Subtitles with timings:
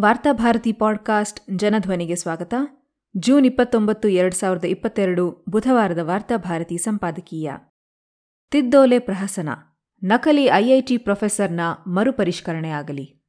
[0.00, 2.54] Varthabharati podcast ಜನಧ್ವನಿಗೆ ಸ್ವಾಗತ.
[3.16, 7.50] June ಇಪ್ಪತ್ತೊಂಬತ್ತು, ಎರಡು ಸಾವಿರದ ಇಪ್ಪತ್ತೆರಡು ಬುಧವಾರದ ವಾರ್ತಾಭಾರತಿ ಸಂಪಾದಕೀಯ.
[8.50, 9.48] ತಿದ್ದೋಲೆ ಪ್ರಹಸನ.
[10.04, 13.22] ನಕಲಿ ಐಐಟಿ ಪ್ರೊಫೆಸರ್ನ ಮರುಪರಿಷ್ಕರಣೆ ಆಗಲಿ.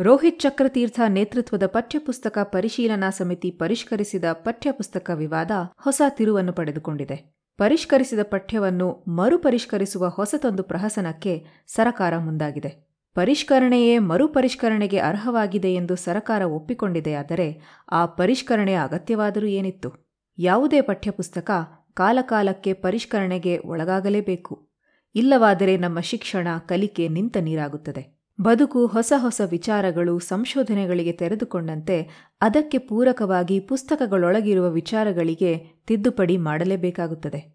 [0.00, 5.50] ರೋಹಿತ್ ಚಕ್ರತೀರ್ಥ ನೇತೃತ್ವದ ಪಠ್ಯಪುಸ್ತಕ ಪರಿಶೀಲನಾ ಸಮಿತಿ ಪರಿಷ್ಕರಿಸಿದ ಪಠ್ಯಪುಸ್ತಕ ವಿವಾದ
[5.80, 7.34] ಹೊಸ ತಿರುವನ್ನು ಪಡೆದುಕೊಂಡಿದೆ.
[7.58, 12.93] ಪರಿಷ್ಕರಿಸಿದ ಪಠ್ಯವನ್ನು ಮರುಪರಿಷ್ಕರಿಸುವ ಹೊಸತೊಂದು ಪ್ರಹಸನಕ್ಕೆ ಸರಕಾರ ಮುಂದಾಗಿದೆ.
[13.14, 17.60] ಪರಿಷ್ಕರಣೆಯೇ ಮರುಪರಿಷ್ಕರಣೆಗೆ ಅರ್ಹವಾಗಿದೆ ಎಂದು ಸರಕಾರ ಒಪ್ಪಿಕೊಂಡಿದೆಯಾದರೆ
[17.92, 19.92] ಆ ಪರಿಷ್ಕರಣೆ ಅಗತ್ಯವಾದರೂ ಏನಿತ್ತು?
[20.38, 21.50] ಯಾವುದೇ ಪಠ್ಯಪುಸ್ತಕ
[21.94, 24.68] ಕಾಲಕಾಲಕ್ಕೆ ಪರಿಷ್ಕರಣೆಗೆ ಒಳಗಾಗಲೇಬೇಕು.
[25.14, 28.20] ಇಲ್ಲವಾದರೆ ನಮ್ಮ ಶಿಕ್ಷಣ ಕಲಿಕೆ ನಿಂತ ನೀರಾಗುತ್ತದೆ.
[28.40, 32.10] ಬದುಕು ಹೊಸ ಹೊಸ ವಿಚಾರಗಳು, ಸಂಶೋಧನೆಗಳಿಗೆ ತೆರೆದುಕೊಂಡಂತೆ
[32.40, 37.54] ಅದಕ್ಕೆ ಪೂರಕವಾಗಿ ಪುಸ್ತಕಗಳೊಳಗಿರುವ ವಿಚಾರಗಳಿಗೆ ತಿದ್ದುಪಡಿ ಮಾಡಲೇಬೇಕಾಗುತ್ತದೆ.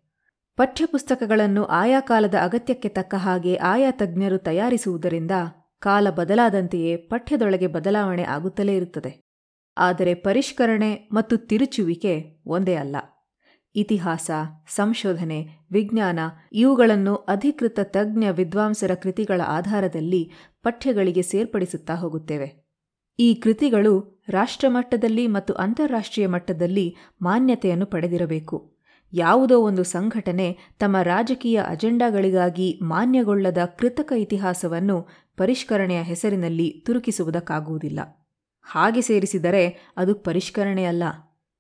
[0.58, 5.32] ಪಠ್ಯಪುಸ್ತಕಗಳನ್ನು ಆಯಾ ಕಾಲದ ಅಗತ್ಯಕ್ಕೆ ತಕ್ಕ ಹಾಗೆ ಆಯಾ ತಜ್ಞರು ತಯಾರಿಸುವುದರಿಂದ
[5.80, 9.22] ಕಾಲ ಬದಲಾದಂತೆಯೇ ಪಠ್ಯದೊಳಗೆ ಬದಲಾವಣೆ ಆಗುತ್ತಲೇ ಇರುತ್ತದೆ.
[9.78, 12.96] ಆದರೆ ಪರಿಷ್ಕರಣೆ ಮತ್ತು ತಿರುಚುವಿಕೆ ಒಂದೇ ಅಲ್ಲ.
[13.76, 14.32] ಇತಿಹಾಸ,
[14.76, 16.20] ಸಂಶೋಧನೆ, ವಿಜ್ಞಾನ
[16.54, 20.32] ಇವುಗಳನ್ನು ಅಧಿಕೃತ ತಜ್ಞ ವಿದ್ವಾಂಸರ ಕೃತಿಗಳ ಆಧಾರದಲ್ಲಿ
[20.64, 22.70] ಪಠ್ಯಗಳಿಗೆ ಸೇರ್ಪಡಿಸುತ್ತಾ ಹೋಗುತ್ತೇವೆ.
[23.20, 28.80] ಈ ಕೃತಿಗಳು ರಾಷ್ಟ್ರಮಟ್ಟದಲ್ಲಿ ಮತ್ತು ಅಂತಾರಾಷ್ಟ್ರೀಯ ಮಟ್ಟದಲ್ಲಿ ಮಾನ್ಯತೆಯನ್ನು ಪಡೆದಿರಬೇಕು.
[29.14, 35.08] ಯಾವುದೋ ಒಂದು ಸಂಘಟನೆ ತಮ್ಮ ರಾಜಕೀಯ ಅಜೆಂಡಾಗಳಿಗಾಗಿ ಮಾನ್ಯಗೊಳ್ಳದ ಕೃತಕ ಇತಿಹಾಸವನ್ನು
[35.40, 38.00] ಪರಿಷ್ಕರಣೆಯ ಹೆಸರಿನಲ್ಲಿ ತುರುಕಿಸುವುದಕ್ಕಾಗುವುದಿಲ್ಲ.
[38.66, 39.64] ಹಾಗೆ ಸೇರಿಸಿದರೆ
[39.98, 41.04] ಅದು ಪರಿಷ್ಕರಣೆಯಲ್ಲ,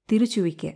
[0.10, 0.70] ತಿರುಚುವಿಕೆ.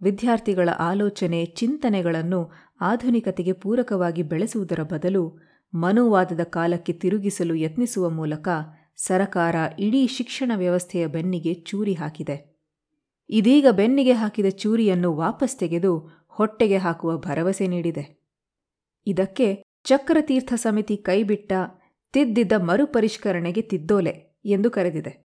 [0.00, 2.40] ವಿದ್ಯಾರ್ಥಿಗಳ ಆಲೋಚನೆ, ಚಿಂತನೆಗಳನ್ನು
[2.80, 5.22] ಆಧುನಿಕತೆಗೆ ಪೂರಕವಾಗಿ ಬೆಳೆಸುವುದರ ಬದಲು
[5.74, 8.48] ಮನುವಾದದ ಕಾಲಕ್ಕೆ ತಿರುಗಿಸಲು ಯತ್ನಿಸುವ ಮೂಲಕ
[8.96, 12.36] ಸರಕಾರ ಇಡೀ ಶಿಕ್ಷಣ ವ್ಯವಸ್ಥೆಯ ಬೆನ್ನಿಗೆ ಚೂರಿ ಹಾಕಿದೆ.
[13.30, 15.92] ಇದೀಗ ಬೆನ್ನಿಗೆ ಹಾಕಿದ ಚೂರಿಯನ್ನು ವಾಪಸ್ ತೆಗೆದು
[16.28, 18.04] ಹೊಟ್ಟೆಗೆ ಹಾಕುವ ಭರವಸೆ ನೀಡಿದೆ.
[19.06, 19.48] ಇದಕ್ಕೆ
[19.84, 21.52] ಚಕ್ರತೀರ್ಥ ಸಮಿತಿ ಕೈಬಿಟ್ಟ
[22.12, 25.28] ತಿದ್ದಿದ್ದ ಮರುಪರಿಷ್ಕರಣೆಗೆ ತಿದ್ದೋಲೆ ಎಂದು ಕರೆದಿದೆ.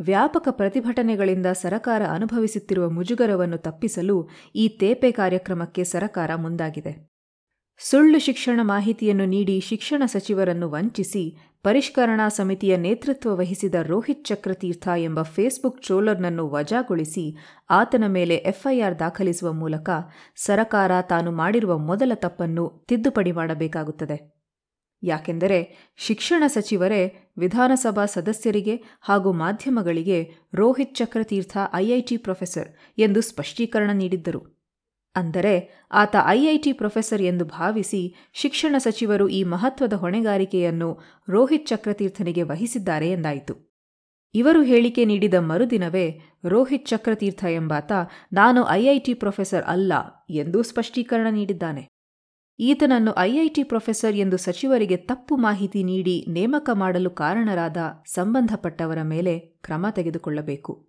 [0.00, 7.08] ವ್ಯಾಪಕ ಪ್ರತಿಭಟನೆಗಳಿಂದ ಸರಕಾರ ಅನುಭವಿಸುತ್ತಿರುವ ಮುಜುಗರವನ್ನು ತಪ್ಪಿಸಲು ಈ ತೇಪೆ ಕಾರ್ಯಕ್ರಮಕ್ಕೆ ಸರಕಾರ ಮುಂದಾಗಿದೆ.
[7.78, 15.82] ಸುಳ್ಳು ಶಿಕ್ಷಣ ಮಾಹಿತಿಯನ್ನು ನೀಡಿ ಶಿಕ್ಷಣ ಸಚಿವರನ್ನು ವಂಚಿಸಿ ಪರಿಷ್ಕರಣಾ ಸಮಿತಿಯ ನೇತೃತ್ವ ವಹಿಸಿದ ರೋಹಿತ್ ಚಕ್ರತೀರ್ಥ ಎಂಬ ಫೇಸ್ಬುಕ್
[15.82, 17.36] ಟ್ರೋಲರ್ನನ್ನು ವಜಾಗೊಳಿಸಿ
[17.70, 19.90] ಆತನ ಮೇಲೆ ಎಫ್ಐಆರ್ ದಾಖಲಿಸುವ ಮೂಲಕ
[20.36, 24.37] ಸರಕಾರ ತಾನು ಮಾಡಿರುವ ಮೊದಲ ತಪ್ಪನ್ನು ತಿದ್ದುಪಡಿ ಮಾಡಬೇಕಾಗುತ್ತದೆ.
[25.02, 25.58] ಯಾಕೆಂದರೆ
[25.96, 30.18] ಶಿಕ್ಷಣ ಸಚಿವರೇ ವಿಧಾನಸಭಾ ಸದಸ್ಯರಿಗೆ ಹಾಗೂ ಮಾಧ್ಯಮಗಳಿಗೆ
[30.54, 34.40] ರೋಹಿತ್ ಚಕ್ರತೀರ್ಥ ಐಐಟಿ ಪ್ರೊಫೆಸರ್ ಎಂದು ಸ್ಪಷ್ಟೀಕರಣ ನೀಡಿದ್ದರು.
[35.16, 40.90] ಅಂದರೆ ಆತ ಐಐಟಿ ಪ್ರೊಫೆಸರ್ ಎಂದು ಭಾವಿಸಿ ಶಿಕ್ಷಣ ಸಚಿವರು ಈ ಮಹತ್ವದ ಹೊಣೆಗಾರಿಕೆಯನ್ನು
[41.28, 43.54] ರೋಹಿತ್ ಚಕ್ರತೀರ್ಥನಿಗೆ ವಹಿಸಿದ್ದಾರೆ ಎಂದಾಯಿತು.
[44.34, 47.92] ಇವರು ಹೇಳಿಕೆ ನೀಡಿದ ಮರುದಿನವೇ ರೋಹಿತ್ ಚಕ್ರತೀರ್ಥ ಎಂಬಾತ,
[48.32, 49.92] ನಾನು ಐಐಟಿ ಪ್ರೊಫೆಸರ್ ಅಲ್ಲ
[50.30, 51.97] ಎಂದು ಸ್ಪಷ್ಟೀಕರಣ ನೀಡಿದ್ದಾನೆ.
[52.60, 57.76] ಈತನನ್ನು ಐಐಟಿ ಪ್ರೊಫೆಸರ್ ಎಂದು ಸಚಿವರಿಗೆ ತಪ್ಪು ಮಾಹಿತಿ ನೀಡಿ ನೇಮಕ ಮಾಡಲು ಕಾರಣರಾದ
[58.06, 60.88] ಸಂಬಂಧಪಟ್ಟವರ ಮೇಲೆ ಕ್ರಮ ತೆಗೆದುಕೊಳ್ಳಬೇಕು.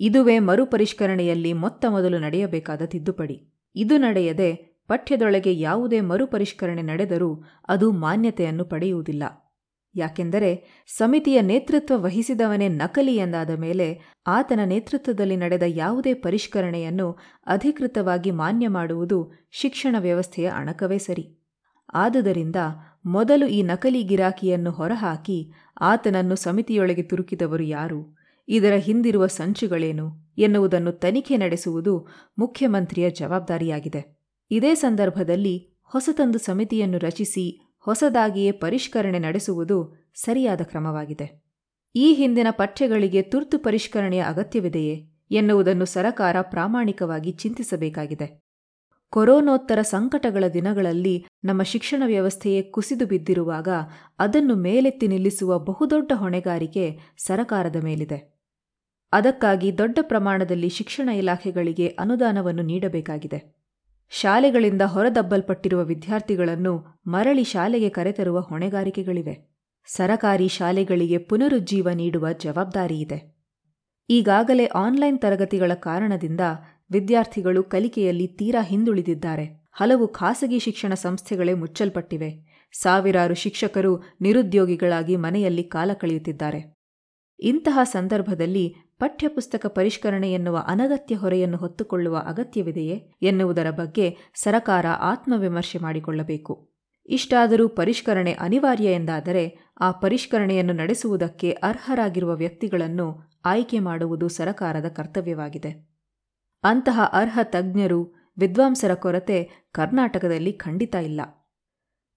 [0.00, 3.52] ಇದುವೇ ಮರುಪರಿಷ್ಕರಣೆಯಲ್ಲಿ ಮೊತ್ತ ಮೊದಲು ನಡೆಯಬೇಕಾದ ತಿದ್ದುಪಡಿ.
[3.74, 4.54] ಇದು ನಡೆಯದೆ
[4.88, 9.22] ಪಠ್ಯದೊಳಗೆ ಯಾವುದೇ ಮರುಪರಿಷ್ಕರಣೆ ನಡೆದರೂ ಅದು ಮಾನ್ಯತೆಯನ್ನು ಪಡೆಯುವುದಿಲ್ಲ.
[9.94, 19.32] ಯಾಕೆಂದರೆ ಸಮಿತಿಯ ನೇತೃತ್ವ ವಹಿಸಿದವನೇ ನಕಲಿ ಎಂದಾದ ಮೇಲೆ ಆತನ ನೇತೃತ್ವದಲ್ಲಿ ನಡೆದ ಯಾವುದೇ ಪರಿಷ್ಕರಣೆಯನ್ನು ಅಧಿಕೃತವಾಗಿ ಮಾನ್ಯ ಮಾಡುವುದು
[19.50, 21.36] ಶಿಕ್ಷಣ ವ್ಯವಸ್ಥೆಯ ಅಣಕವೇ ಸರಿ.
[21.94, 22.56] ಆದುದರಿಂದ
[23.06, 28.16] ಮೊದಲು ಈ ನಕಲಿ ಗಿರಾಕಿಯನ್ನು ಹೊರಹಾಕಿ ಆತನನ್ನು ಸಮಿತಿಯೊಳಗೆ ತುರುಕಿದವರು ಯಾರು?
[28.48, 30.32] ಇದರ ಹಿಂದಿರುವ ಸಂಚುಗಳೇನು?
[30.38, 32.06] ಎನ್ನುವುದನ್ನು ತನಿಖೆ ನಡೆಸುವುದು
[32.38, 34.16] ಮುಖ್ಯಮಂತ್ರಿಯ ಜವಾಬ್ದಾರಿಯಾಗಿದೆ.
[34.50, 41.42] ಇದೇ ಸಂದರ್ಭದಲ್ಲಿ ಹೊಸತಂದು ಸಮಿತಿಯನ್ನು ರಚಿಸಿ ಹೊಸದಾಗಿಯೇ ಪರಿಷ್ಕರಣೆ ನಡೆಸುವುದು ಸರಿಯಾದ ಕ್ರಮವಾಗಿದೆ.
[41.94, 48.42] ಈ ಹಿಂದಿನ ಪಠ್ಯಗಳಿಗೆ ತುರ್ತು ಪರಿಷ್ಕರಣೆಯ ಅಗತ್ಯವಿದೆಯೇ ಎನ್ನುವುದನ್ನು ಸರಕಾರ ಪ್ರಾಮಾಣಿಕವಾಗಿ ಚಿಂತಿಸಬೇಕಾಗಿದೆ.
[49.10, 53.68] ಕೊರೋನೋತ್ತರ ಸಂಕಟಗಳ ದಿನಗಳಲ್ಲಿ ನಮ್ಮ ಶಿಕ್ಷಣ ವ್ಯವಸ್ಥೆಯೇ ಕುಸಿದು ಬಿದ್ದಿರುವಾಗ
[54.18, 58.38] ಅದನ್ನು ಮೇಲೆತ್ತಿ ನಿಲ್ಲಿಸುವ ಬಹುದೊಡ್ಡ ಹೊಣೆಗಾರಿಕೆ ಸರಕಾರದ ಮೇಲಿದೆ.
[59.12, 63.61] ಅದಕ್ಕಾಗಿ ದೊಡ್ಡ ಪ್ರಮಾಣದಲ್ಲಿ ಶಿಕ್ಷಣ ಇಲಾಖೆಗಳಿಗೆ ಅನುದಾನವನ್ನು ನೀಡಬೇಕಾಗಿದೆ.
[64.14, 66.72] ಶಾಲೆಗಳಿಂದ ಹೊರದಬ್ಬಲ್ಪಟ್ಟಿರುವ ವಿದ್ಯಾರ್ಥಿಗಳನ್ನು
[67.06, 69.34] ಮರಳಿ ಶಾಲೆಗೆ ಕರೆತರುವ ಹೊಣೆಗಾರಿಕೆಗಳಿವೆ.
[69.86, 73.18] ಸರಕಾರಿ ಶಾಲೆಗಳಿಗೆ ಪುನರುಜ್ಜೀವ ನೀಡುವ ಜವಾಬ್ದಾರಿಯಿದೆ
[74.10, 76.40] ಈಗಾಗಲೇ ಆನ್ಲೈನ್ ತರಗತಿಗಳ ಕಾರಣದಿಂದ
[76.90, 79.68] ವಿದ್ಯಾರ್ಥಿಗಳು ಕಲಿಕೆಯಲ್ಲಿ ತೀರಾ ಹಿಂದುಳಿದಿದ್ದಾರೆ.
[79.72, 82.30] ಹಲವು ಖಾಸಗಿ ಶಿಕ್ಷಣ ಸಂಸ್ಥೆಗಳೇ ಮುಚ್ಚಲ್ಪಟ್ಟಿವೆ.
[82.72, 86.74] ಸಾವಿರಾರು ಶಿಕ್ಷಕರು ನಿರುದ್ಯೋಗಿಗಳಾಗಿ ಮನೆಯಲ್ಲಿ ಕಾಲ ಕಳೆಯುತ್ತಿದ್ದಾರೆ.
[87.40, 96.70] ಇಂತಹ ಸಂದರ್ಭದಲ್ಲಿ ಪಠ್ಯಪುಸ್ತಕ ಪರಿಷ್ಕರಣೆ ಎನ್ನುವ ಅನಗತ್ಯ ಹೊರೆಯನ್ನು ಹೊತ್ತುಕೊಳ್ಳುವ ಅಗತ್ಯವಿದೆಯೇ ಎನ್ನುವುದರ ಬಗ್ಗೆ ಸರಕಾರ ಆತ್ಮವಿಮರ್ಶೆ ಮಾಡಿಕೊಳ್ಳಬೇಕು.
[97.06, 105.90] ಇಷ್ಟಾದರೂ ಪರಿಷ್ಕರಣೆ ಅನಿವಾರ್ಯ ಎಂದಾದರೆ ಆ ಪರಿಷ್ಕರಣೆಯನ್ನು ನಡೆಸುವುದಕ್ಕೆ ಅರ್ಹರಾಗಿರುವ ವ್ಯಕ್ತಿಗಳನ್ನು ಆಯ್ಕೆ ಮಾಡುವುದು ಸರಕಾರದ ಕರ್ತವ್ಯವಾಗಿದೆ.
[106.64, 111.20] ಅಂತಹ ಅರ್ಹ ತಜ್ಞರು, ವಿದ್ವಾಂಸರ ಕೊರತೆ ಕರ್ನಾಟಕದಲ್ಲಿ ಖಂಡಿತ ಇಲ್ಲ.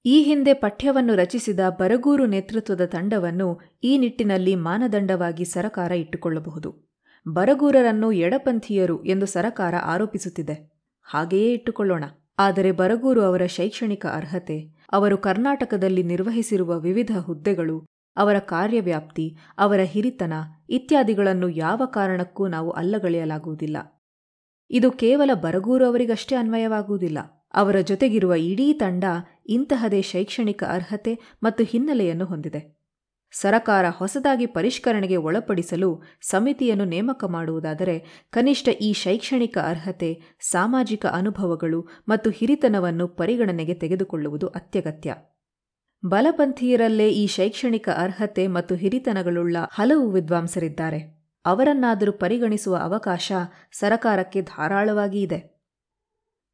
[0.07, 6.91] ಈ ಹಿಂದೆ ಪಠ್ಯವನ್ನು ರಚಿಸಿದ ಬರಗೂರು ನೇತೃತ್ವದ ತಂಡವನ್ನು ಈ ನಿಟ್ಟಿನಲ್ಲಿ ಮಾನದಂಡವಾಗಿ ಸರಕಾರ ಇಟ್ಟುಕೊಳ್ಳಬಹುದು.
[7.27, 10.73] ಬರಗೂರರನ್ನು ಎಡಪಂಥೀಯರು ಎಂದು ಸರಕಾರ ಆರೋಪಿಸುತ್ತಿದೆ.
[11.03, 12.03] ಹಾಗೆಯೇ ಇಟ್ಟುಕೊಳ್ಳೋಣ.
[12.39, 17.85] ಆದರೆ ಬರಗೂರು ಅವರ ಶೈಕ್ಷಣಿಕ ಅರ್ಹತೆ, ಅವರು ಕರ್ನಾಟಕದಲ್ಲಿ ನಿರ್ವಹಿಸಿರುವ ವಿವಿಧ ಹುದ್ದೆಗಳು,
[18.17, 20.33] ಅವರ ಕಾರ್ಯವ್ಯಾಪ್ತಿ, ಅವರ ಹಿರಿತನ
[20.69, 23.77] ಇತ್ಯಾದಿಗಳನ್ನು ಯಾವ ಕಾರಣಕ್ಕೂ ನಾವು ಅಲ್ಲಗಳೆಯಲಾಗುವುದಿಲ್ಲ.
[24.69, 27.44] ಇದು ಕೇವಲ ಬರಗೂರು ಅವರಿಗಷ್ಟೇ ಅನ್ವಯವಾಗುವುದಿಲ್ಲ.
[27.55, 29.03] ಅವರ ಜೊತೆಗಿರುವ ಇಡೀ ತಂಡ
[29.45, 32.75] ಇಂತಹದೇ ಶೈಕ್ಷಣಿಕ ಅರ್ಹತೆ ಮತ್ತು ಹಿನ್ನೆಲೆಯನ್ನು ಹೊಂದಿದೆ.
[33.31, 43.07] ಸರಕಾರ ಹೊಸದಾಗಿ ಪರಿಷ್ಕರಣೆಗೆ ಒಳಪಡಿಸಲು ಸಮಿತಿಯನ್ನು ನೇಮಕ ಮಾಡುವುದಾದರೆ ಕನಿಷ್ಠ ಈ ಶೈಕ್ಷಣಿಕ ಅರ್ಹತೆ, ಸಾಮಾಜಿಕ ಅನುಭವಗಳು ಮತ್ತು ಹಿರಿತನವನ್ನು
[43.07, 45.15] ಪರಿಗಣನೆಗೆ ತೆಗೆದುಕೊಳ್ಳುವುದು ಅತ್ಯಗತ್ಯ.
[46.05, 51.25] ಬಲಪಂಥೀಯರಲ್ಲೇ ಈ ಶೈಕ್ಷಣಿಕ ಅರ್ಹತೆ ಮತ್ತು ಹಿರಿತನಗಳುಳ್ಳ ಹಲವು ವಿದ್ವಾಂಸರಿದ್ದಾರೆ.
[51.45, 53.31] ಅವರನ್ನಾದರೂ ಪರಿಗಣಿಸುವ ಅವಕಾಶ
[53.71, 55.54] ಸರಕಾರಕ್ಕೆ ಧಾರಾಳವಾಗಿ ಇದೆ.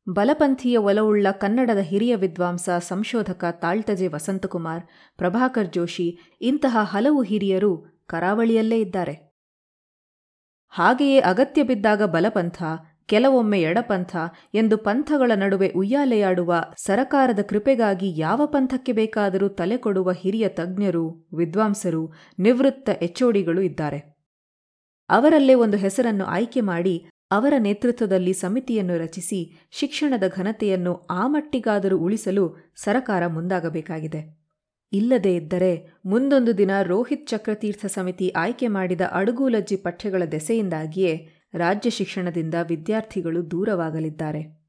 [0.08, 4.84] ಬಲಪಂಥೀಯ ಒಲವುಳ್ಳ ಕನ್ನಡದ ಹಿರಿಯ ವಿದ್ವಾಂಸ, ಸಂಶೋಧಕ ತಾಳ್ತಜೆ ವಸಂತಕುಮಾರ್,
[5.18, 9.32] ಪ್ರಭಾಕರ್ ಜೋಶಿ ಇಂತಹ ಹಲವು ಹಿರಿಯರು ಕರಾವಳಿಯಲ್ಲೇ ಇದ್ದಾರೆ.
[10.70, 12.64] ಹಾಗೆಯೇ ಅಗತ್ಯ ಬಿದ್ದಾಗ ಬಲಪಂಥ,
[13.06, 14.16] ಕೆಲವೊಮ್ಮೆ ಎಡಪಂಥ
[14.54, 22.90] ಎಂದು ಪಂಥಗಳ ನಡುವೆ ಉಯ್ಯಾಲೆಯಾಡುವ ಸರಕಾರದ ಕೃಪೆಗಾಗಿ ಯಾವ ಪಂಥಕ್ಕೆ ಬೇಕಾದರೂ ತಲೆ ಕೊಡುವ ಹಿರಿಯ ತಜ್ಞರು, ವಿದ್ವಾಂಸರು, ನಿವೃತ್ತ
[23.02, 24.00] ಎಚ್ಓಡಿಗಳು ಇದ್ದಾರೆ.
[25.10, 33.28] ಅವರಲ್ಲೇ ಒಂದು ಹೆಸರನ್ನು ಆಯ್ಕೆ ಮಾಡಿ ಅವರ ನೇತೃತ್ವದಲ್ಲಿ ಸಮಿತಿಯನ್ನು ರಚಿಸಿ ಶಿಕ್ಷಣದ ಘನತೆಯನ್ನು ಆ ಮಟ್ಟಿಗಾದರೂ ಉಳಿಸಲು ಸರಕಾರ
[33.28, 34.42] ಮುಂದಾಗಬೇಕಾಗಿದೆ.
[34.94, 43.52] ಇಲ್ಲದೇ ಇದ್ದರೆ ಮುಂದೊಂದು ದಿನ ರೋಹಿತ್ ಚಕ್ರತೀರ್ಥ ಸಮಿತಿ ಆಯ್ಕೆ ಮಾಡಿದ ಅಡುಗೂಲಜ್ಜಿ ಪಠ್ಯಗಳ ದೆಸೆಯಿಂದಾಗಿಯೇ ರಾಜ್ಯ ಶಿಕ್ಷಣದಿಂದ ವಿದ್ಯಾರ್ಥಿಗಳು
[43.52, 44.62] ದೂರವಾಗಲಿದ್ದಾರೆ.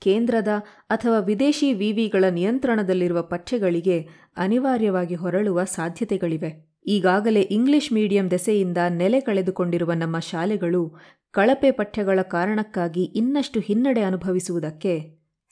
[0.00, 0.48] ಕೇಂದ್ರದ
[0.90, 6.76] ಅಥವಾ ವಿದೇಶಿ ವಿವಿಗಳ ನಿಯಂತ್ರಣದಲ್ಲಿರುವ ಪಠ್ಯಗಳಿಗೆ ಅನಿವಾರ್ಯವಾಗಿ ಹೊರಳುವ ಸಾಧ್ಯತೆಗಳಿವೆ.
[6.86, 10.96] ಈಗಾಗಲೇ ಇಂಗ್ಲಿಷ್ ಮೀಡಿಯಂ ದೆಸೆಯಿಂದ ನೆಲೆ ಕಳೆದುಕೊಂಡಿರುವ ನಮ್ಮ ಶಾಲೆಗಳು
[11.34, 14.92] ಕಳಪೆ ಪಠ್ಯಗಳ ಕಾರಣಕ್ಕಾಗಿ ಇನ್ನಷ್ಟು ಹಿನ್ನಡೆ ಅನುಭವಿಸುವುದಕ್ಕೆ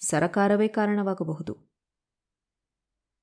[0.01, 1.74] ಸರಕಾರವೇ ಕಾರಣವಾಗಬಹುದು.